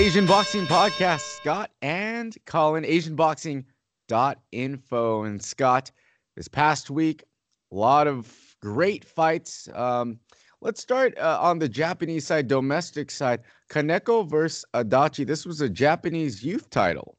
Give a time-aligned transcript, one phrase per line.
[0.00, 1.20] Asian Boxing Podcast.
[1.20, 5.24] Scott and Colin, AsianBoxing.info.
[5.24, 5.90] And Scott,
[6.36, 7.22] this past week,
[7.70, 9.68] a lot of great fights.
[9.74, 10.18] Um,
[10.62, 13.42] let's start uh, on the Japanese side, domestic side.
[13.70, 15.26] Kaneko versus Adachi.
[15.26, 17.18] This was a Japanese youth title.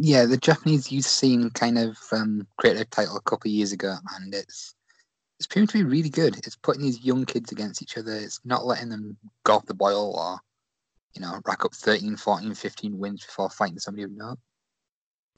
[0.00, 3.94] Yeah, the Japanese youth scene kind of um, created a title a couple years ago,
[4.16, 4.74] and it's
[5.38, 6.38] it's proven to be really good.
[6.38, 8.14] It's putting these young kids against each other.
[8.14, 10.40] It's not letting them go off the boil or,
[11.16, 14.36] you know, rack up 13, 14, 15 wins before fighting somebody who know.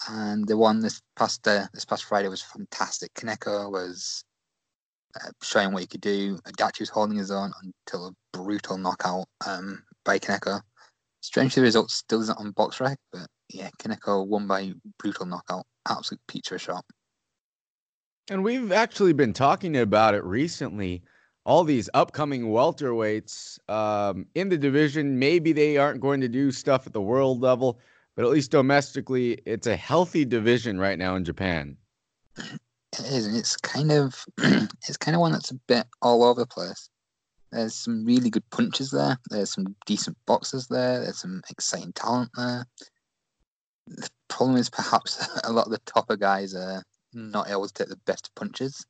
[0.08, 3.12] And the one this past uh, this past Friday was fantastic.
[3.14, 4.22] Kaneko was
[5.16, 6.36] uh, showing what he could do.
[6.38, 10.60] Adachi was holding his own until a brutal knockout um, by Kaneko.
[11.20, 15.66] Strangely, the result still isn't on BoxRec, but yeah, Kaneko won by brutal knockout.
[15.88, 16.84] Absolute pizza shot.
[18.30, 21.02] And we've actually been talking about it recently.
[21.48, 26.86] All these upcoming welterweights um, in the division, maybe they aren't going to do stuff
[26.86, 27.80] at the world level,
[28.14, 31.78] but at least domestically, it's a healthy division right now in Japan.
[32.36, 36.40] It is, and it's kind of it's kind of one that's a bit all over
[36.40, 36.90] the place.
[37.50, 39.16] There's some really good punches there.
[39.30, 41.00] There's some decent boxers there.
[41.00, 42.66] There's some exciting talent there.
[43.86, 46.82] The problem is perhaps a lot of the topper guys are
[47.14, 48.84] not able to take the best punches.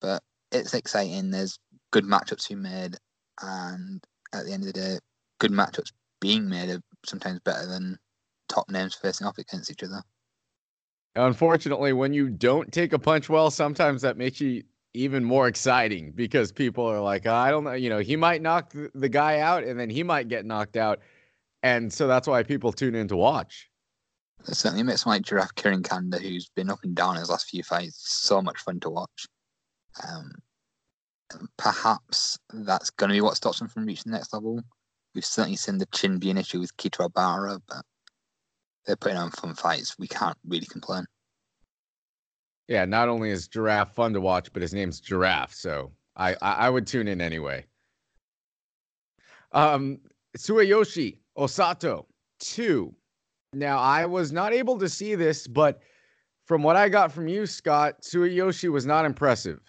[0.00, 1.30] But it's exciting.
[1.30, 1.58] There's
[1.90, 2.96] good matchups being made,
[3.42, 4.98] and at the end of the day,
[5.38, 7.98] good matchups being made are sometimes better than
[8.48, 10.02] top names facing off against each other.
[11.14, 14.62] Unfortunately, when you don't take a punch well, sometimes that makes you
[14.92, 18.72] even more exciting because people are like, I don't know, you know, he might knock
[18.94, 21.00] the guy out and then he might get knocked out.
[21.62, 23.70] And so that's why people tune in to watch.
[24.48, 27.62] It certainly makes my giraffe Kiran Kanda, who's been up and down his last few
[27.62, 29.26] fights, so much fun to watch.
[30.06, 30.30] Um,
[31.56, 34.60] perhaps that's going to be what stops him from reaching the next level.
[35.14, 37.82] We've certainly seen the chin be an issue with Keita Obara, but
[38.84, 39.98] they're putting on fun fights.
[39.98, 41.06] We can't really complain.
[42.68, 46.52] Yeah, not only is Giraffe fun to watch, but his name's Giraffe, so I I,
[46.52, 47.64] I would tune in anyway.
[49.52, 50.00] Um,
[50.36, 52.06] Tsuyoshi Osato
[52.40, 52.94] two
[53.56, 55.80] now, I was not able to see this, but
[56.44, 59.60] from what I got from you, Scott, Tsuyoshi was not impressive.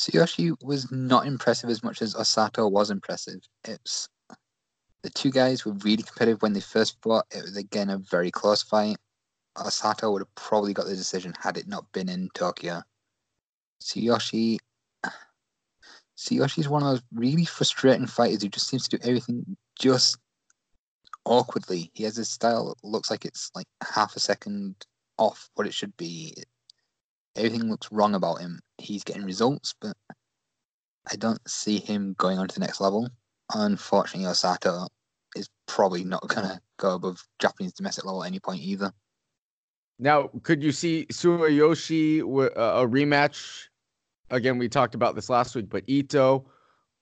[0.00, 3.40] Tsuyoshi was not impressive as much as Osato was impressive.
[3.64, 4.08] It's
[5.02, 7.26] the two guys were really competitive when they first fought.
[7.30, 8.96] It was again a very close fight.
[9.58, 12.82] Osato would have probably got the decision had it not been in Tokyo.
[13.82, 14.58] Tsuyoshi
[16.58, 19.44] is one of those really frustrating fighters who just seems to do everything
[19.78, 20.16] just
[21.26, 21.90] awkwardly.
[21.92, 24.76] He has his style that looks like it's like half a second
[25.18, 26.32] off what it should be.
[27.36, 28.60] Everything looks wrong about him.
[28.80, 29.96] He's getting results, but
[31.10, 33.08] I don't see him going on to the next level.
[33.54, 34.88] Unfortunately, Osato
[35.36, 38.92] is probably not going to go above Japanese domestic level at any point either.
[39.98, 43.66] Now, could you see Tsuyoshi uh, a rematch?
[44.30, 46.46] Again, we talked about this last week, but Ito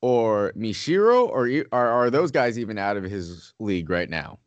[0.01, 4.39] or Mishiro, or are, are those guys even out of his league right now?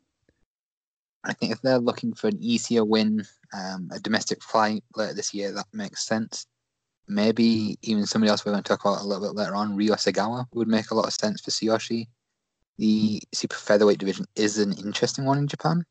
[1.24, 5.34] I think if they're looking for an easier win, um, a domestic fight later this
[5.34, 6.48] year, that makes sense.
[7.08, 9.96] Maybe even somebody else we're going to talk about a little bit later on, Ryo
[9.96, 12.08] Sagawa, would make a lot of sense for Tsuyoshi.
[12.78, 15.84] The super featherweight division is an interesting one in Japan.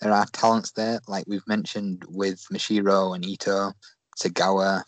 [0.00, 3.72] There are talents there, like we've mentioned with Mishiro and Ito,
[4.18, 4.82] Sagawa.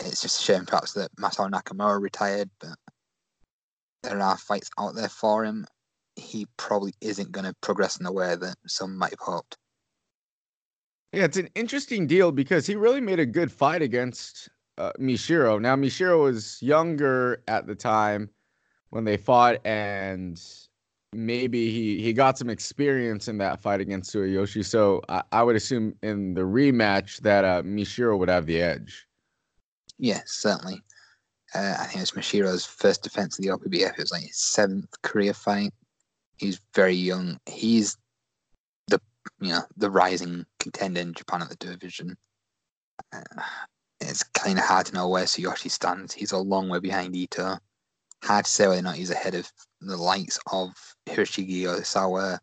[0.00, 2.78] It's just a shame perhaps that Masao Nakamura retired, but
[4.02, 5.66] there are fights out there for him,
[6.16, 9.56] he probably isn't going to progress in the way that some might have hoped.
[11.16, 15.58] Yeah, it's an interesting deal because he really made a good fight against uh, Mishiro.
[15.58, 18.28] Now, Mishiro was younger at the time
[18.90, 20.38] when they fought, and
[21.14, 24.62] maybe he, he got some experience in that fight against Tsuyoshi.
[24.62, 29.06] So I, I would assume in the rematch that uh, Mishiro would have the edge.
[29.98, 30.82] Yes, certainly.
[31.54, 33.92] Uh, I think it was Mishiro's first defense of the OPBF.
[33.92, 35.72] It was like his seventh career fight.
[36.36, 37.40] He's very young.
[37.46, 37.96] He's
[38.88, 39.00] the
[39.40, 42.16] you know the rising contender in Japan at the division.
[43.12, 43.42] Uh,
[44.00, 46.12] it's kind of hard to know where Tsuyoshi stands.
[46.12, 47.58] He's a long way behind Ito.
[48.22, 50.70] Hard to say whether or not he's ahead of the likes of
[51.06, 52.38] Hiroshige Osawa,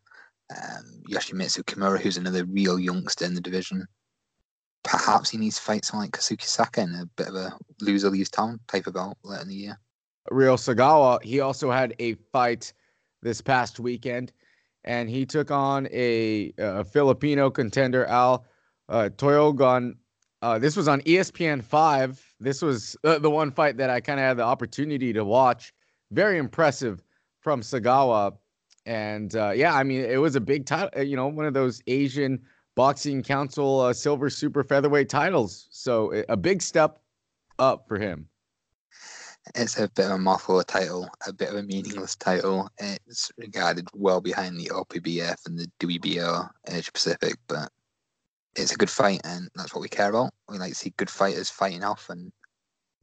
[0.51, 3.87] um, Yoshimitsu Kimura, who's another real youngster in the division
[4.83, 8.09] perhaps he needs to fight someone like Kazuki Saka in a bit of a loser
[8.09, 9.79] leaves town type of belt later in the year.
[10.29, 12.73] Ryo Sagawa, he also had a fight
[13.21, 14.31] this past weekend,
[14.83, 18.45] and he took on a, a Filipino contender, Al
[18.89, 19.95] uh, Toyogon.
[20.41, 22.35] Uh, this was on ESPN 5.
[22.39, 25.73] This was uh, the one fight that I kind of had the opportunity to watch.
[26.11, 27.01] Very impressive
[27.39, 28.35] from Sagawa.
[28.85, 31.81] And uh, yeah, I mean, it was a big title, you know, one of those
[31.87, 32.41] Asian
[32.75, 35.67] Boxing Council uh, silver super featherweight titles.
[35.71, 36.99] So a big step
[37.59, 38.27] up for him.
[39.55, 41.67] It's a bit of a mouthful title, a bit of a mm-hmm.
[41.67, 42.69] meaningless title.
[42.77, 47.69] It's regarded well behind the OPBF and the WBO Asia Pacific, but
[48.55, 50.33] it's a good fight, and that's what we care about.
[50.47, 52.31] We like to see good fighters fighting off, and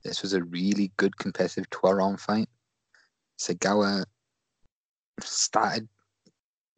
[0.03, 2.49] this was a really good competitive 12 round fight.
[3.39, 4.05] Sagawa
[5.21, 5.89] started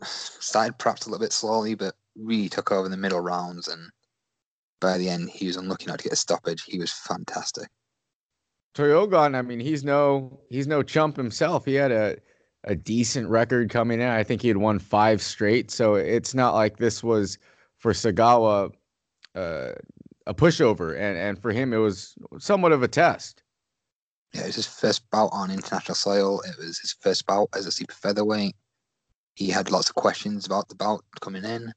[0.03, 3.91] started perhaps a little bit slowly, but really took over the middle rounds, and
[4.81, 6.65] by the end, he was unlucky not to get a stoppage.
[6.65, 7.69] He was fantastic.
[8.75, 11.65] Toyogon, I mean, he's no he's no chump himself.
[11.65, 12.17] He had a
[12.65, 14.09] a decent record coming in.
[14.09, 17.39] I think he had won five straight, so it's not like this was
[17.79, 18.73] for Sagawa
[19.35, 19.73] uh,
[20.27, 23.43] a pushover, and and for him it was somewhat of a test.
[24.33, 26.41] Yeah, it was his first bout on international soil.
[26.41, 28.57] It was his first bout as a super featherweight.
[29.35, 31.73] He had lots of questions about the bout coming in.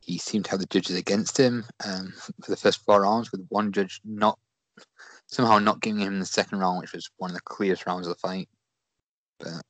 [0.00, 2.12] He seemed to have the judges against him um,
[2.42, 4.38] for the first four rounds, with one judge not
[5.32, 8.12] somehow not giving him the second round, which was one of the clearest rounds of
[8.12, 8.48] the fight.
[9.40, 9.62] But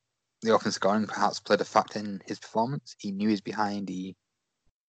[0.42, 2.96] the open scoring perhaps played a factor in his performance.
[2.98, 3.88] He knew his behind.
[3.88, 4.16] He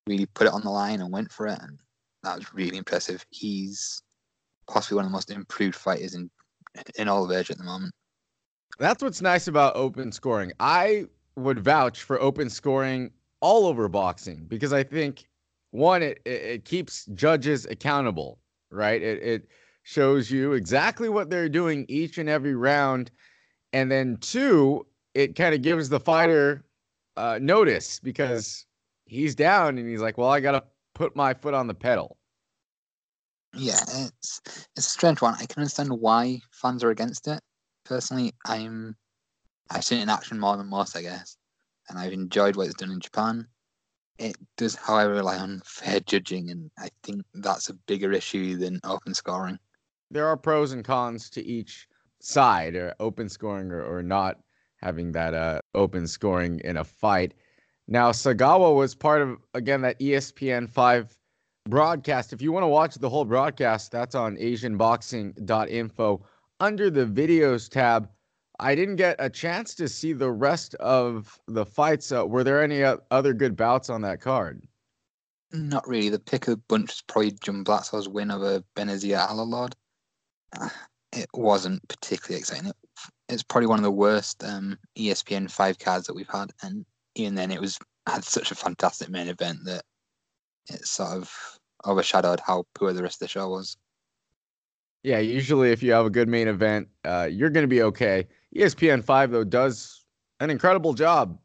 [0.07, 1.77] really put it on the line and went for it, and
[2.23, 3.23] that was really impressive.
[3.29, 4.01] He's
[4.67, 6.29] possibly one of the most improved fighters in
[6.97, 7.93] in all of Asia at the moment.
[8.79, 10.51] That's what's nice about open scoring.
[10.59, 11.05] I
[11.35, 13.11] would vouch for open scoring
[13.41, 15.27] all over boxing because I think
[15.69, 18.39] one, it it, it keeps judges accountable,
[18.71, 18.99] right?
[18.99, 19.47] It it
[19.83, 23.11] shows you exactly what they're doing each and every round.
[23.73, 26.65] And then two, it kind of gives the fighter
[27.17, 28.65] uh, notice because
[29.05, 30.63] he's down and he's like, well, I got to
[30.95, 32.17] put my foot on the pedal.
[33.55, 34.41] Yeah, it's
[34.75, 35.35] it's a strange one.
[35.35, 37.39] I can understand why fans are against it.
[37.85, 38.95] Personally, I'm
[39.69, 41.37] I've seen it in action more than most, I guess,
[41.87, 43.47] and I've enjoyed what it's done in Japan.
[44.17, 48.79] It does, however, rely on fair judging, and I think that's a bigger issue than
[48.83, 49.59] open scoring
[50.13, 51.87] there are pros and cons to each
[52.19, 54.39] side, or open scoring or, or not
[54.77, 57.33] having that uh, open scoring in a fight.
[57.87, 61.17] Now, Sagawa was part of again that ESPN five
[61.67, 62.31] broadcast.
[62.31, 66.25] If you want to watch the whole broadcast, that's on AsianBoxing.info
[66.59, 68.09] under the videos tab.
[68.59, 72.11] I didn't get a chance to see the rest of the fights.
[72.11, 74.61] Uh, were there any other good bouts on that card?
[75.51, 76.09] Not really.
[76.09, 79.73] The pick of bunch was probably John Blatzel's win over Benazir Alalord
[81.11, 82.67] it wasn't particularly exciting.
[82.67, 82.75] It,
[83.29, 86.85] it's probably one of the worst um, ESPN five cards that we've had, and
[87.15, 89.83] even then, it was had such a fantastic main event that
[90.69, 93.77] it sort of overshadowed how poor the rest of the show was.
[95.03, 98.27] Yeah, usually if you have a good main event, uh, you're going to be okay.
[98.55, 100.05] ESPN five though does
[100.39, 101.37] an incredible job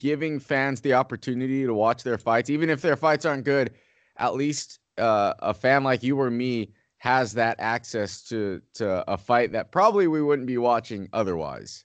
[0.00, 3.72] giving fans the opportunity to watch their fights, even if their fights aren't good.
[4.16, 9.16] At least uh, a fan like you or me has that access to to a
[9.16, 11.84] fight that probably we wouldn't be watching otherwise.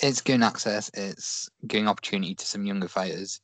[0.00, 0.90] It's giving access.
[0.94, 3.40] It's giving opportunity to some younger fighters.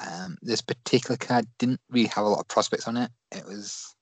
[0.00, 3.10] Um, this particular card didn't really have a lot of prospects on it.
[3.32, 3.94] It was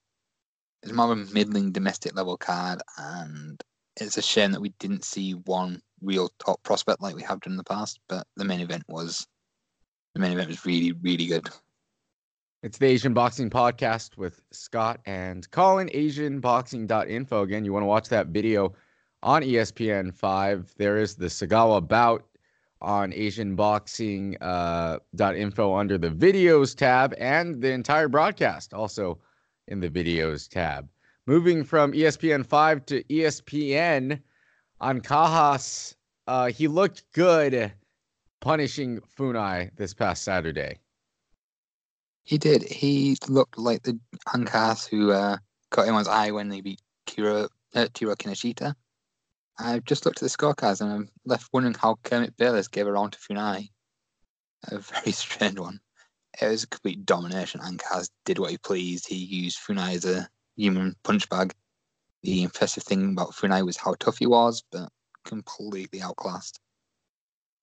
[0.81, 3.61] it was more of a middling domestic level card, and
[3.99, 7.53] it's a shame that we didn't see one real top prospect like we have done
[7.53, 7.99] in the past.
[8.07, 9.27] But the main event was
[10.13, 11.49] the main event was really really good.
[12.63, 17.41] It's the Asian Boxing Podcast with Scott and Colin, AsianBoxing.info.
[17.41, 18.73] Again, you want to watch that video
[19.21, 20.73] on ESPN 5.
[20.77, 22.25] There is the Sagawa bout
[22.81, 29.19] on AsianBoxing.info uh, under the videos tab and the entire broadcast also
[29.67, 30.87] in the videos tab.
[31.25, 34.21] Moving from ESPN 5 to ESPN
[34.81, 35.95] Ancajas,
[36.27, 37.73] uh, he looked good
[38.39, 40.77] punishing Funai this past Saturday.
[42.23, 42.63] He did.
[42.63, 45.37] He looked like the Ancajas who uh,
[45.77, 48.73] him on eye when they beat Kiro, uh, Kinoshita.
[49.59, 52.91] I've just looked at the scorecards and I'm left wondering how Kermit Bayless gave a
[52.91, 53.69] round to Funai.
[54.71, 55.79] A very strange one.
[56.41, 57.61] It was a complete domination.
[57.61, 59.07] Ancajas did what he pleased.
[59.07, 61.53] He used Funai as a human punch bag.
[62.23, 64.89] The impressive thing about Funai was how tough he was, but
[65.25, 66.59] completely outclassed.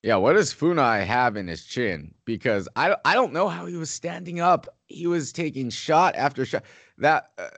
[0.02, 2.14] Yeah, what does Funai have in his chin?
[2.24, 4.66] Because I, I don't know how he was standing up.
[4.86, 6.64] He was taking shot after shot.
[6.98, 7.48] That uh,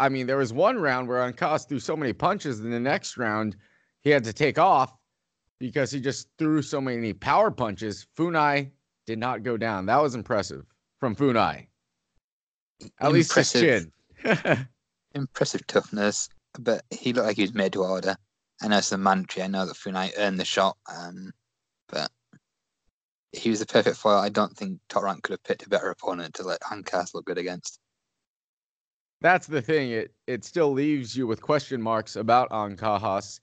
[0.00, 3.16] I mean, there was one round where Ancajas threw so many punches, and the next
[3.16, 3.56] round
[4.00, 4.92] he had to take off
[5.60, 8.06] because he just threw so many power punches.
[8.18, 8.70] Funai
[9.06, 9.86] did not go down.
[9.86, 10.64] That was impressive
[10.98, 11.66] from Funai.
[13.00, 14.68] At impressive, least his chin.
[15.14, 18.16] impressive toughness, but he looked like he was made to order.
[18.60, 20.76] And as the mantra, I know that Funai earned the shot.
[20.92, 21.32] Um,
[21.94, 22.10] but
[23.32, 24.18] he was the perfect foil.
[24.18, 27.24] I don't think Top Rank could have picked a better opponent to let Ancajas look
[27.24, 27.78] good against.
[29.20, 29.92] That's the thing.
[29.92, 33.40] It it still leaves you with question marks about Ancajas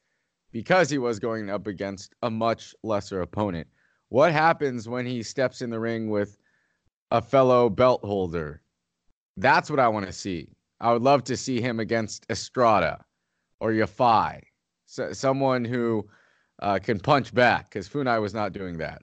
[0.51, 3.67] because he was going up against a much lesser opponent.
[4.09, 6.37] What happens when he steps in the ring with
[7.09, 8.61] a fellow belt holder?
[9.37, 10.49] That's what I want to see.
[10.81, 13.03] I would love to see him against Estrada
[13.59, 14.41] or Yafai,
[14.85, 16.05] so, someone who
[16.61, 19.01] uh, can punch back because Funai was not doing that.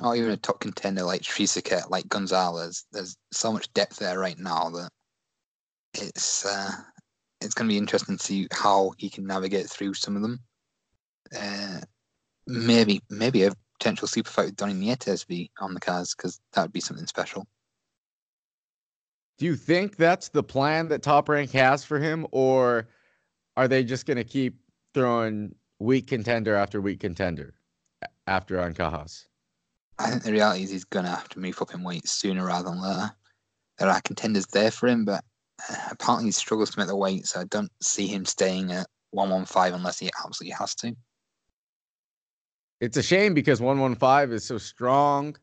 [0.00, 2.86] Or even a top contender like Srisaket, like Gonzalez.
[2.90, 4.88] There's so much depth there right now that
[5.94, 6.70] it's uh,
[7.40, 10.40] it's going to be interesting to see how he can navigate through some of them.
[11.38, 11.80] Uh,
[12.46, 16.62] maybe maybe a potential super fight with Donny Nietes be on the cards because that
[16.62, 17.46] would be something special.
[19.38, 22.88] Do you think that's the plan that Top Rank has for him, or
[23.56, 24.58] are they just going to keep
[24.92, 27.54] throwing weak contender after weak contender
[28.26, 29.24] after Ancajas?
[29.98, 32.46] I think the reality is he's going to have to move up in weight sooner
[32.46, 33.10] rather than later.
[33.78, 35.24] There are contenders there for him, but
[35.68, 38.86] uh, apparently he struggles to make the weight, so I don't see him staying at
[39.10, 40.94] 115 unless he absolutely has to.
[42.80, 45.36] It's a shame because 115 is so strong.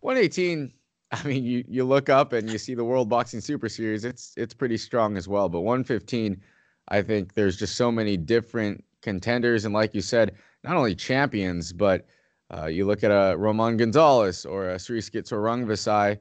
[0.00, 0.72] 118,
[1.12, 4.32] I mean, you you look up and you see the World Boxing Super Series, it's
[4.36, 6.40] it's pretty strong as well, but 115
[6.88, 11.72] I think there's just so many different contenders and like you said, not only champions,
[11.72, 12.06] but
[12.54, 16.18] uh, you look at a Roman Gonzalez or a Srisaket Rungvisai,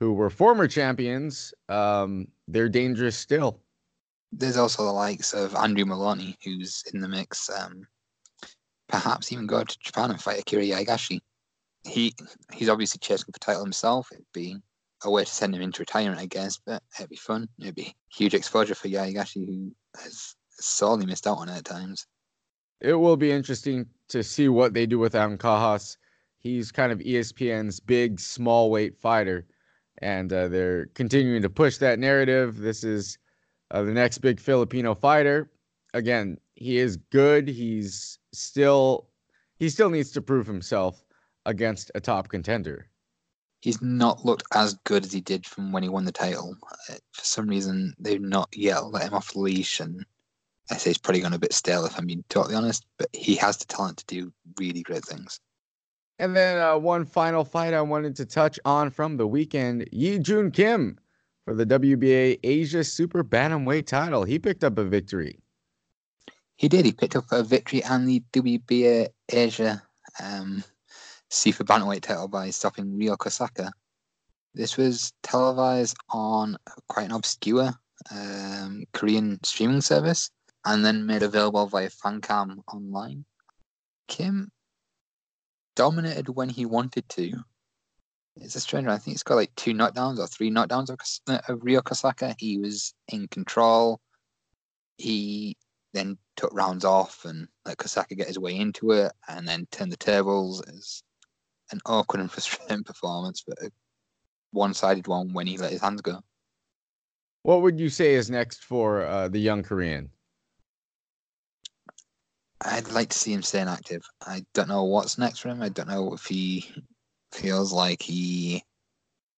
[0.00, 3.60] who were former champions, um, they're dangerous still.
[4.32, 7.50] There's also the likes of Andrew Maloney, who's in the mix.
[7.50, 7.86] Um,
[8.88, 11.20] perhaps even go to Japan and fight Akira Yaegashi.
[11.84, 12.14] He
[12.52, 14.08] he's obviously chasing for title himself.
[14.12, 14.56] It'd be
[15.04, 17.48] a way to send him into retirement, I guess, but it'd be fun.
[17.60, 22.06] It'd be huge exposure for Yaegashi, who has sorely missed out on it at times.
[22.82, 25.96] It will be interesting to see what they do with Ancajas.
[26.38, 29.46] He's kind of ESPN's big small weight fighter,
[29.98, 32.58] and uh, they're continuing to push that narrative.
[32.58, 33.18] This is
[33.70, 35.48] uh, the next big Filipino fighter.
[35.94, 37.46] Again, he is good.
[37.46, 39.06] He's still
[39.60, 41.04] he still needs to prove himself
[41.46, 42.88] against a top contender.
[43.60, 46.56] He's not looked as good as he did from when he won the title.
[46.90, 50.04] Uh, for some reason, they've not yet let him off the leash, and
[50.72, 52.86] I say he's probably gone a bit stale if I'm being totally honest.
[52.98, 55.38] But he has the talent to do really great things.
[56.18, 60.18] And then uh, one final fight I wanted to touch on from the weekend: Yi
[60.18, 60.98] Jun Kim
[61.44, 64.24] for the WBA Asia Super Bantamweight title.
[64.24, 65.38] He picked up a victory.
[66.56, 66.86] He did.
[66.86, 69.82] He picked up a victory and the WBA Asia
[70.22, 70.64] um,
[71.28, 73.70] Super Bantamweight title by stopping Ryo Kosaka.
[74.54, 76.56] This was televised on
[76.88, 77.72] quite an obscure
[78.10, 80.30] um, Korean streaming service
[80.64, 83.24] and then made available via Fancam online.
[84.08, 84.50] Kim
[85.74, 87.32] dominated when he wanted to.
[88.36, 88.94] It's a strange one.
[88.94, 90.98] I think he's got like two knockdowns or three knockdowns of,
[91.48, 92.34] of Ryo Kosaka.
[92.38, 94.00] He was in control.
[94.98, 95.56] He
[95.92, 99.90] then took rounds off and let Kosaka get his way into it and then turn
[99.90, 100.62] the tables.
[100.68, 101.02] It's
[101.72, 103.70] an awkward and frustrating performance, but a
[104.52, 106.20] one sided one when he let his hands go.
[107.42, 110.10] What would you say is next for uh, the young Korean?
[112.64, 114.02] I'd like to see him staying active.
[114.24, 115.62] I don't know what's next for him.
[115.62, 116.72] I don't know if he
[117.32, 118.62] feels like he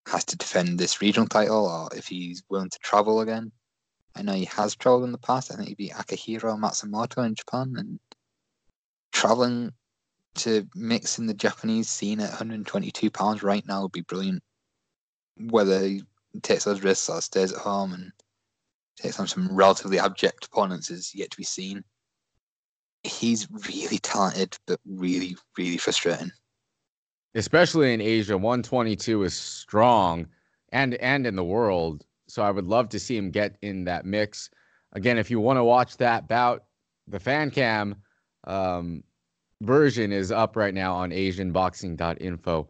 [0.06, 3.50] has to defend this regional title or if he's willing to travel again.
[4.14, 5.50] I know he has traveled in the past.
[5.50, 7.98] I think he beat Akihiro Matsumoto in Japan and
[9.12, 9.72] traveling
[10.36, 14.42] to mix in the Japanese scene at 122 pounds right now would be brilliant.
[15.38, 16.02] Whether he
[16.42, 18.12] takes those risks or stays at home and
[19.00, 21.84] takes on some relatively abject opponents is yet to be seen.
[23.04, 26.32] He's really talented, but really, really frustrating.
[27.34, 30.26] Especially in Asia, 122 is strong,
[30.72, 32.04] and and in the world.
[32.28, 34.50] So I would love to see him get in that mix.
[34.92, 36.64] Again, if you want to watch that bout,
[37.08, 37.96] the fan cam
[38.44, 39.02] um,
[39.62, 42.68] version is up right now on asianboxing.info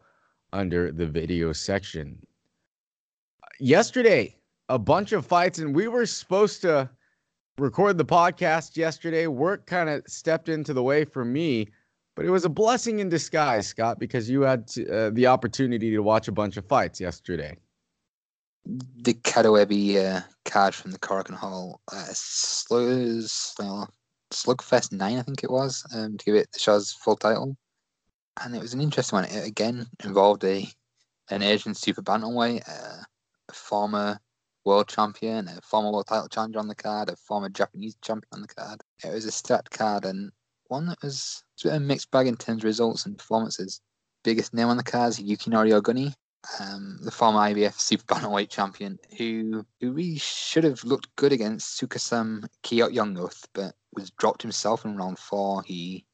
[0.52, 2.18] under the video section.
[3.60, 4.36] Yesterday,
[4.68, 6.88] a bunch of fights, and we were supposed to
[7.58, 9.26] record the podcast yesterday.
[9.26, 11.68] Work kind of stepped into the way for me,
[12.16, 15.90] but it was a blessing in disguise, Scott, because you had to, uh, the opportunity
[15.90, 17.56] to watch a bunch of fights yesterday
[18.66, 21.80] the Kadoebi uh, card from the Korakuen Hall.
[22.12, 23.86] Slugs, uh,
[24.30, 27.56] Slugfest 9, I think it was, um, to give it the show's full title.
[28.42, 29.26] And it was an interesting one.
[29.26, 30.66] It again involved a
[31.30, 33.02] an Asian super bantamweight, uh,
[33.48, 34.18] a former
[34.64, 38.42] world champion, a former world title challenger on the card, a former Japanese champion on
[38.42, 38.80] the card.
[39.04, 40.32] It was a stacked card and
[40.68, 43.80] one that was a mixed bag in terms of results and performances.
[44.22, 46.14] biggest name on the cards, Yukinori Oguni,
[46.60, 51.80] um, the former IBF Super Bantamweight champion, who who really should have looked good against
[51.80, 55.62] Tsukasum Kiyotyongnuth, but was dropped himself in round four.
[55.62, 56.04] He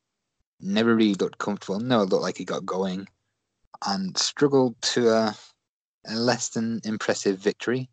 [0.61, 3.07] never really looked comfortable, never looked like he got going,
[3.87, 5.37] and struggled to a,
[6.07, 7.89] a less than impressive victory.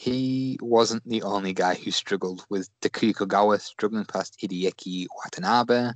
[0.00, 5.90] He wasn't the only guy who struggled with Takuya Kogawa struggling past Hideki Watanabe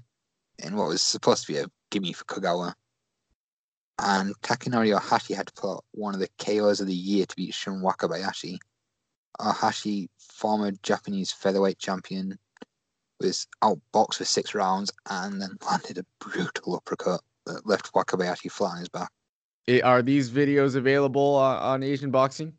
[0.59, 2.75] in what was supposed to be a gimme for Kogawa.
[4.01, 7.55] And Takanori Ohashi had to put one of the KOs of the year to beat
[7.55, 8.59] Shun Wakabayashi.
[9.41, 12.37] Ohashi, former Japanese featherweight champion,
[13.21, 18.73] was outboxed for six rounds and then landed a brutal uppercut that left Wakabayashi flat
[18.73, 19.13] on his back.
[19.85, 22.55] Are these videos available uh, on Asian Boxing?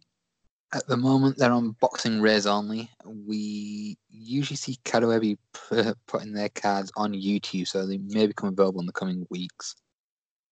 [0.73, 2.89] At the moment, they're on Boxing Raise only.
[3.05, 5.37] We usually see Kadoebi
[6.07, 9.75] putting their cards on YouTube, so they may become available in the coming weeks.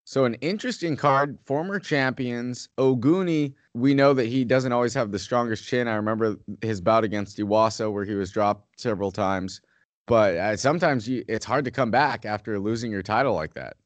[0.03, 2.69] So an interesting card, former champions.
[2.77, 5.87] Oguni, we know that he doesn't always have the strongest chin.
[5.87, 9.61] I remember his bout against Iwasa where he was dropped several times.
[10.07, 13.77] But uh, sometimes you, it's hard to come back after losing your title like that.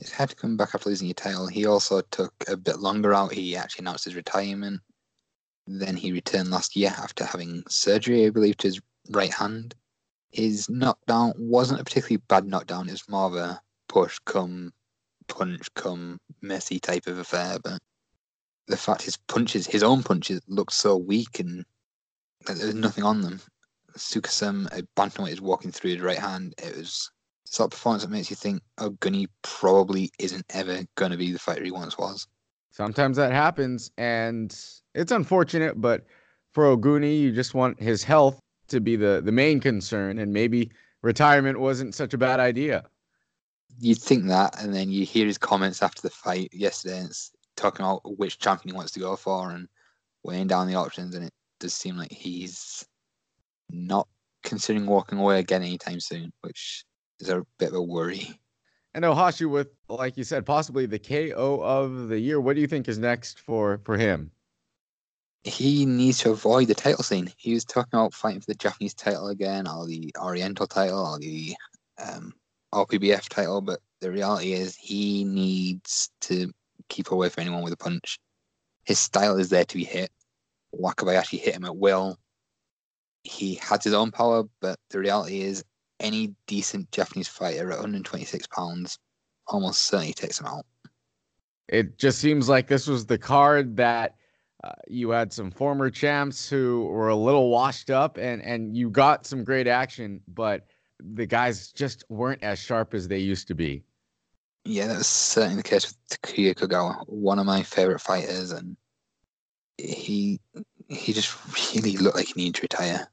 [0.00, 1.46] It's hard to come back after losing your title.
[1.46, 3.32] He also took a bit longer out.
[3.32, 4.80] He actually announced his retirement.
[5.66, 9.74] Then he returned last year after having surgery, I believe, to his right hand.
[10.30, 12.88] His knockdown wasn't a particularly bad knockdown.
[12.88, 14.72] It was more of a push come
[15.28, 17.58] punch come messy type of affair.
[17.62, 17.80] But
[18.66, 21.64] the fact his punches, his own punches, looked so weak and
[22.48, 23.40] like, there was nothing on them.
[23.96, 26.54] Tsukasum, a bantamweight, is walking through his right hand.
[26.58, 27.10] It was
[27.44, 31.32] sort of performance that makes you think, oh, Gunny probably isn't ever going to be
[31.32, 32.26] the fighter he once was.
[32.72, 34.50] Sometimes that happens, and
[34.94, 36.06] it's unfortunate, but
[36.52, 40.70] for Oguni, you just want his health to be the, the main concern, and maybe
[41.02, 42.84] retirement wasn't such a bad idea.
[43.78, 47.30] You'd think that, and then you hear his comments after the fight yesterday, and it's
[47.56, 49.68] talking about which champion he wants to go for and
[50.22, 52.86] weighing down the options, and it does seem like he's
[53.70, 54.08] not
[54.44, 56.84] considering walking away again anytime soon, which
[57.20, 58.40] is a bit of a worry.
[58.94, 62.40] And Ohashi, with like you said, possibly the KO of the year.
[62.40, 64.30] What do you think is next for for him?
[65.44, 67.32] He needs to avoid the title scene.
[67.36, 71.18] He was talking about fighting for the Japanese title again, or the Oriental title, or
[71.18, 71.54] the
[71.98, 72.32] um,
[72.72, 73.60] OPBF title.
[73.60, 76.52] But the reality is, he needs to
[76.88, 78.20] keep away from anyone with a punch.
[78.84, 80.10] His style is there to be hit.
[80.78, 82.18] Wakabayashi hit him at will.
[83.24, 85.64] He had his own power, but the reality is,
[86.02, 88.98] any decent Japanese fighter at 126 pounds
[89.46, 90.66] almost certainly takes him out.
[91.68, 94.16] It just seems like this was the card that
[94.62, 98.90] uh, you had some former champs who were a little washed up, and and you
[98.90, 100.66] got some great action, but
[101.00, 103.82] the guys just weren't as sharp as they used to be.
[104.64, 108.76] Yeah, that was certainly the case with Takuya Kogawa, one of my favorite fighters, and
[109.78, 110.40] he
[110.88, 111.34] he just
[111.74, 113.08] really looked like he needed to retire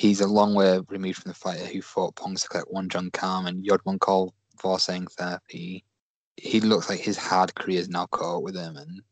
[0.00, 4.30] he's a long way removed from the fighter who fought Pongsaklek, Wonjongkam, and Yodmongkol
[4.62, 5.40] Vor Saengthep.
[5.46, 9.02] He looks like his hard career is now caught with him, and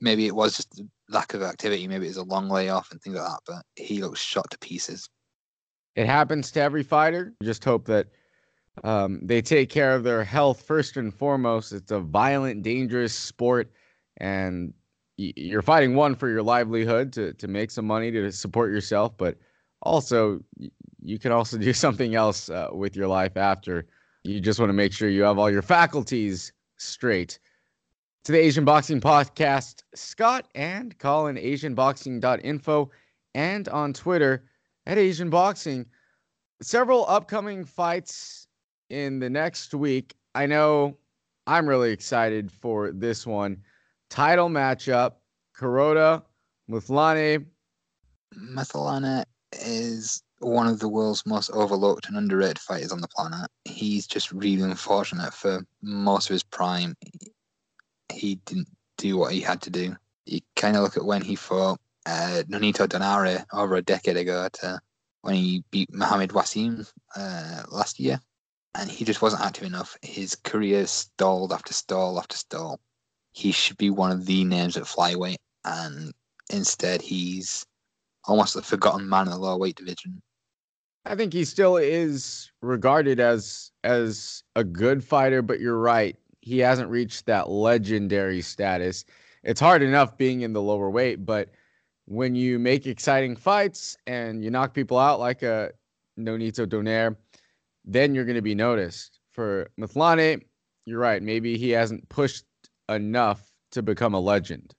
[0.00, 3.16] maybe it was just lack of activity, maybe it was a long layoff and things
[3.16, 5.06] like that, but he looks shot to pieces.
[5.96, 7.34] It happens to every fighter.
[7.42, 8.06] Just hope that
[8.84, 11.72] um, they take care of their health first and foremost.
[11.72, 13.70] It's a violent, dangerous sport,
[14.16, 14.72] and
[15.18, 19.36] you're fighting one for your livelihood to to make some money to support yourself, but
[19.82, 20.40] also
[21.02, 23.86] you can also do something else uh, with your life after.
[24.24, 27.38] You just want to make sure you have all your faculties straight.
[28.24, 32.90] To the Asian Boxing Podcast, Scott and Colin, AsianBoxing.info,
[33.36, 34.42] and on Twitter
[34.86, 35.86] at Asian Boxing.
[36.60, 38.48] Several upcoming fights
[38.90, 40.16] in the next week.
[40.34, 40.96] I know
[41.46, 43.58] I'm really excited for this one.
[44.10, 45.12] Title matchup
[45.56, 46.22] Kuroda,
[46.68, 47.46] Mthalane.
[48.34, 53.50] Mthalane is one of the world's most overlooked and underrated fighters on the planet.
[53.64, 56.94] He's just really unfortunate for most of his prime.
[58.12, 59.96] He didn't do what he had to do.
[60.26, 64.48] You kind of look at when he fought uh, Nonito Donaire over a decade ago
[64.54, 64.80] to
[65.22, 68.20] when he beat Mohamed Wasim uh, last year,
[68.74, 69.96] and he just wasn't active enough.
[70.02, 72.80] His career stalled after stall after stall.
[73.32, 76.12] He should be one of the names at flyweight, and
[76.50, 77.66] instead he's
[78.26, 80.20] almost the forgotten man in the lower weight division.
[81.04, 86.16] I think he still is regarded as as a good fighter, but you're right.
[86.40, 89.04] He hasn't reached that legendary status.
[89.44, 91.50] It's hard enough being in the lower weight, but
[92.06, 95.70] when you make exciting fights and you knock people out like a
[96.18, 97.16] Nonito Donaire,
[97.84, 99.20] then you're going to be noticed.
[99.30, 100.42] For Mthalane,
[100.86, 101.22] you're right.
[101.22, 102.44] Maybe he hasn't pushed
[102.88, 104.74] enough to become a legend.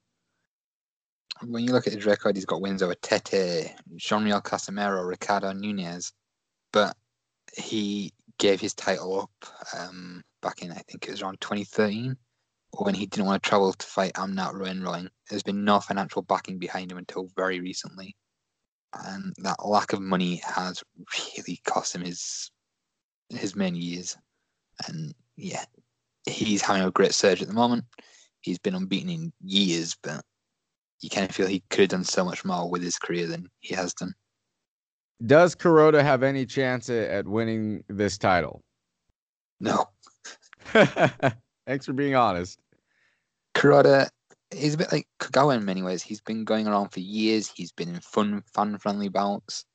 [1.43, 5.51] When you look at his record, he's got wins over Tete, John Riel Casimero, Ricardo
[5.53, 6.11] Nunez,
[6.71, 6.95] but
[7.55, 12.15] he gave his title up um, back in I think it was around 2013
[12.77, 15.09] when he didn't want to travel to fight Amnat Ruenroeng.
[15.29, 18.15] There's been no financial backing behind him until very recently.
[18.93, 20.83] And that lack of money has
[21.37, 22.51] really cost him his
[23.29, 24.17] his many years.
[24.87, 25.65] And yeah,
[26.25, 27.85] he's having a great surge at the moment.
[28.41, 30.23] He's been unbeaten in years, but
[31.01, 33.49] you kind of feel he could have done so much more with his career than
[33.59, 34.13] he has done.
[35.25, 38.63] Does Kuroda have any chance at winning this title?
[39.59, 39.89] No.
[40.65, 42.59] Thanks for being honest.
[43.55, 44.09] Kuroda
[44.51, 46.01] he's a bit like Kagawa in many ways.
[46.01, 47.51] He's been going around for years.
[47.53, 49.65] He's been in fun, fan-friendly bouts.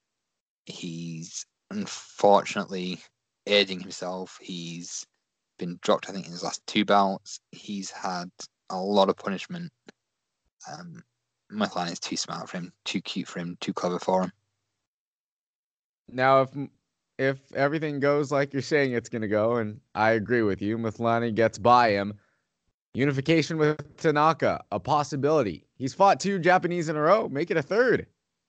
[0.67, 3.01] He's unfortunately
[3.47, 4.39] aging himself.
[4.41, 5.05] He's
[5.59, 7.41] been dropped, I think, in his last two bouts.
[7.51, 8.31] He's had
[8.71, 9.71] a lot of punishment.
[10.71, 11.03] Um,
[11.53, 14.33] Mthalane is too smart for him, too cute for him, too clever for him.
[16.09, 16.51] Now, if
[17.19, 20.79] if everything goes like you're saying it's going to go, and I agree with you,
[20.79, 22.15] Mthalane gets by him.
[22.95, 25.67] Unification with Tanaka, a possibility.
[25.77, 27.29] He's fought two Japanese in a row.
[27.29, 28.07] Make it a third.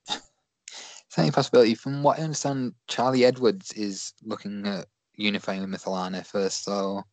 [0.10, 1.76] It's any possibility.
[1.76, 7.04] From what I understand, Charlie Edwards is looking at unifying with Mthalane first, so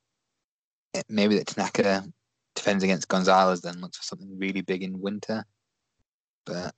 [1.08, 2.04] maybe that Tanaka
[2.54, 5.44] defends against Gonzalez, then looks for something really big in winter.
[6.46, 6.74] But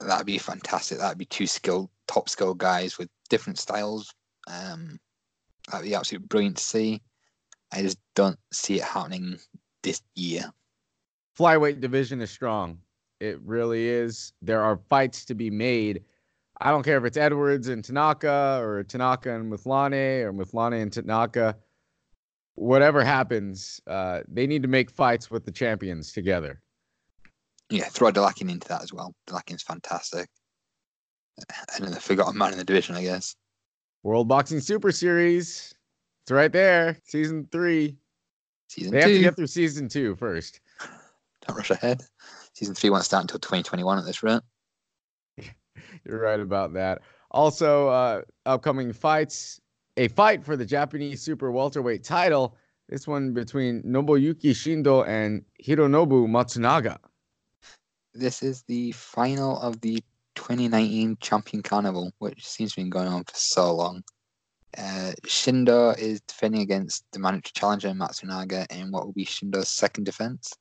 [0.00, 0.98] that'd be fantastic.
[0.98, 4.12] That'd be two skilled, top skilled guys with different styles.
[4.48, 4.98] Um,
[5.70, 7.02] that'd be absolutely brilliant to see.
[7.72, 9.38] I just don't see it happening
[9.82, 10.52] this year.
[11.38, 12.78] Flyweight division is strong.
[13.20, 14.32] It really is.
[14.42, 16.02] There are fights to be made.
[16.60, 20.92] I don't care if it's Edwards and Tanaka or Tanaka and Mthalane or Mthalane and
[20.92, 21.56] Tanaka.
[22.54, 26.60] Whatever happens, uh, they need to make fights with the champions together.
[27.72, 29.14] Yeah, throw Dalakian into that as well.
[29.26, 30.28] Dalakian's fantastic.
[31.74, 33.34] And then the forgotten man in the division, I guess.
[34.02, 35.72] World Boxing Super Series.
[36.22, 36.98] It's right there.
[37.04, 37.96] Season three.
[38.68, 39.08] Season they two.
[39.08, 40.60] have to get through season two first.
[41.46, 42.02] Don't rush ahead.
[42.52, 44.42] Season three won't start until 2021 at this rate.
[46.04, 47.00] You're right about that.
[47.30, 49.60] Also, uh, upcoming fights.
[49.96, 52.54] A fight for the Japanese super welterweight title.
[52.90, 56.98] This one between Nobuyuki Shindo and Hironobu Matsunaga.
[58.14, 60.02] This is the final of the
[60.34, 64.02] 2019 Champion Carnival, which seems to have been going on for so long.
[64.76, 70.04] Uh, Shindo is defending against the mandatory challenger Matsunaga in what will be Shindo's second
[70.04, 70.52] defense.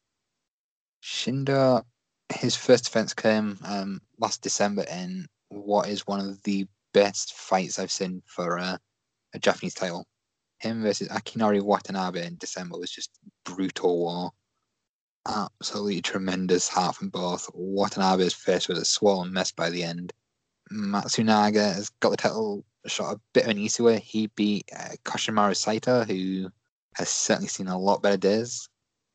[1.03, 1.83] Shindo,
[2.33, 7.79] his first defense came um, last December in what is one of the best fights
[7.79, 8.77] I've seen for uh,
[9.33, 10.05] a Japanese title.
[10.59, 13.11] Him versus Akinori Watanabe in December was just
[13.43, 14.31] brutal war.
[15.27, 17.49] Absolutely tremendous heart from both.
[17.53, 20.13] Watanabe's face was a swollen mess by the end.
[20.71, 23.99] Matsunaga has got the title shot a bit of an easy way.
[23.99, 26.49] He beat uh, Koshimaru Saito, who
[26.95, 28.67] has certainly seen a lot better days.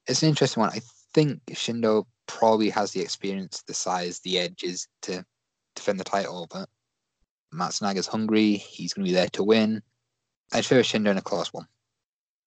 [0.07, 0.71] It's an interesting one.
[0.71, 0.81] I
[1.13, 5.25] think Shindo probably has the experience, the size, the edges to
[5.75, 6.69] defend the title, but
[7.53, 8.53] Matsunaga's hungry.
[8.55, 9.83] He's going to be there to win.
[10.53, 11.67] I'd favor Shindo in a close one.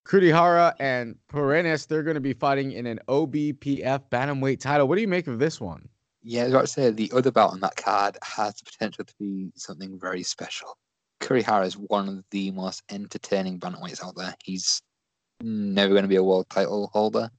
[0.09, 4.87] Kurihara and Perennis, they're going to be fighting in an OPBF bantamweight title.
[4.87, 5.87] What do you make of this one?
[6.23, 9.51] Yeah, as I say the other bout on that card has the potential to be
[9.55, 10.75] something very special.
[11.21, 14.33] Kurihara is one of the most entertaining bantamweights out there.
[14.43, 14.81] He's
[15.41, 17.29] never going to be a world title holder,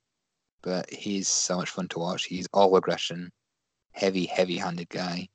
[0.63, 2.25] but he's so much fun to watch.
[2.27, 3.33] He's all aggression,
[3.93, 5.27] heavy, heavy-handed guy,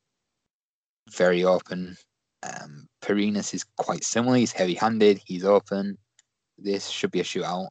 [1.11, 1.97] very open.
[2.43, 4.37] Um, Perenes is quite similar.
[4.37, 5.19] He's heavy-handed.
[5.25, 5.97] He's open.
[6.57, 7.67] This should be a shootout.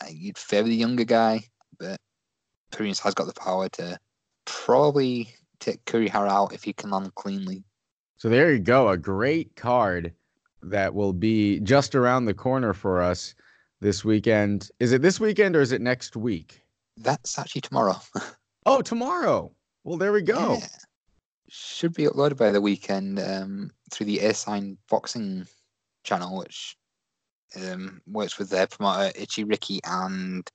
[0.00, 1.44] Uh, you'd favor the younger guy,
[1.78, 1.98] but
[2.70, 3.98] Perenes has got the power to
[4.44, 7.64] probably take Kurihara out if he can land cleanly.
[8.16, 10.12] So there you go, a great card
[10.62, 13.34] that will be just around the corner for us
[13.80, 14.70] this weekend.
[14.80, 16.62] Is it this weekend or is it next week?
[16.96, 17.96] That's actually tomorrow.
[18.66, 19.52] oh, tomorrow.
[19.84, 20.54] Well, there we go.
[20.54, 20.66] Yeah.
[21.48, 25.46] Should be uploaded by the weekend um, through the Airsign Boxing
[26.02, 26.76] channel, which
[27.56, 30.48] um, works with their promoter Ichi Riki and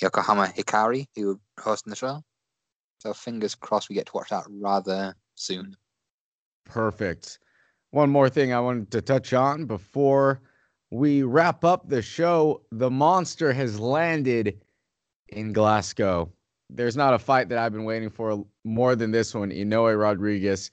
[0.00, 2.22] Yokohama Hikari, who are hosting the show.
[2.98, 5.76] So fingers crossed we get to watch that rather soon.
[6.64, 7.38] Perfect.
[7.90, 10.40] One more thing I wanted to touch on before
[10.90, 12.62] we wrap up the show.
[12.70, 14.60] The monster has landed
[15.28, 16.32] in Glasgow.
[16.70, 20.70] There's not a fight that I've been waiting for more than this one, Inoue Rodriguez.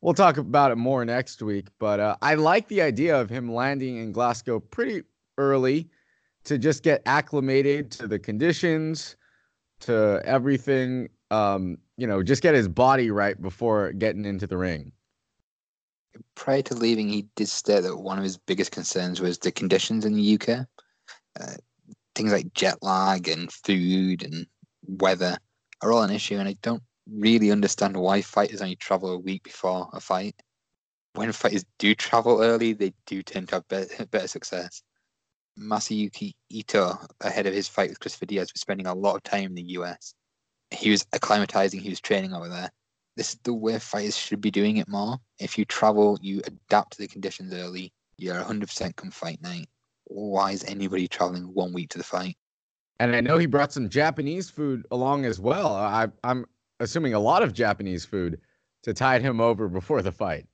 [0.00, 3.52] We'll talk about it more next week, but uh, I like the idea of him
[3.52, 5.02] landing in Glasgow pretty
[5.40, 5.88] early
[6.44, 9.16] to just get acclimated to the conditions,
[9.80, 11.08] to everything.
[11.30, 14.92] Um, you know, just get his body right before getting into the ring.
[16.34, 20.04] Prior to leaving, he did state that one of his biggest concerns was the conditions
[20.04, 20.66] in the UK.
[21.40, 21.54] Uh,
[22.14, 24.46] things like jet lag and food and
[24.86, 25.38] weather
[25.82, 29.44] are all an issue, and I don't really understand why fighters only travel a week
[29.44, 30.34] before a fight.
[31.14, 34.82] When fighters do travel early, they do tend to have better, better success.
[35.58, 39.44] Masayuki Ito, ahead of his fight with Christopher Diaz, was spending a lot of time
[39.44, 40.14] in the US.
[40.70, 42.70] He was acclimatizing, he was training over there.
[43.16, 45.18] This is the way fighters should be doing it more.
[45.38, 49.68] If you travel, you adapt to the conditions early, you're 100% come fight night.
[50.04, 52.36] Why is anybody traveling one week to the fight?
[52.98, 55.74] And I know he brought some Japanese food along as well.
[55.74, 56.44] I, I'm
[56.80, 58.40] assuming a lot of Japanese food
[58.82, 60.46] to tide him over before the fight.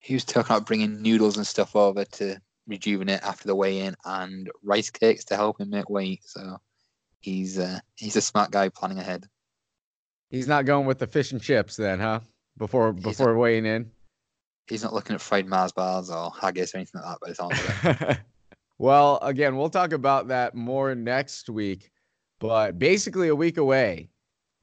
[0.00, 4.48] He was talking about bringing noodles and stuff over to rejuvenate after the weigh-in, and
[4.62, 6.20] rice cakes to help him make weight.
[6.24, 6.58] So
[7.20, 9.26] he's uh, he's a smart guy planning ahead.
[10.30, 12.20] He's not going with the fish and chips then, huh?
[12.58, 13.90] Before before not, weighing in.
[14.68, 18.06] He's not looking at fried Mars bars or haggis or anything like that by the
[18.06, 18.18] time.
[18.78, 21.90] well, again, we'll talk about that more next week,
[22.38, 24.10] but basically a week away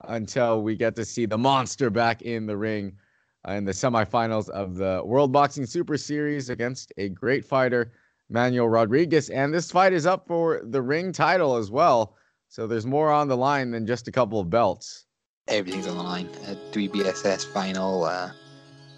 [0.03, 2.97] until we get to see the monster back in the ring
[3.47, 7.91] in the semifinals of the World Boxing Super Series against a great fighter,
[8.29, 9.29] Manuel Rodriguez.
[9.29, 12.15] And this fight is up for the ring title as well.
[12.49, 15.05] So there's more on the line than just a couple of belts.
[15.47, 16.27] Everything's on the line.
[16.47, 18.31] Uh, WBSS final, uh,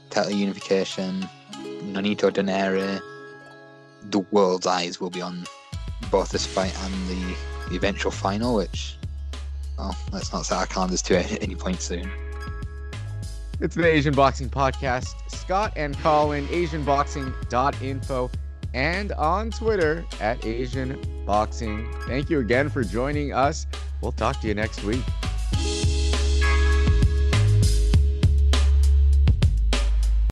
[0.10, 3.02] title unification, Nonito Donaire.
[4.04, 5.46] The world's eyes will be on
[6.10, 7.36] both this fight and the,
[7.70, 8.98] the eventual final, which
[9.78, 12.10] well, let's not set our calendars to at any point soon.
[13.60, 15.16] It's the Asian Boxing Podcast.
[15.32, 18.32] Scott and Colin, AsianBoxing.info,
[18.76, 21.92] and on Twitter at Asian Boxing.
[22.06, 23.66] Thank you again for joining us.
[24.02, 25.04] We'll talk to you next week.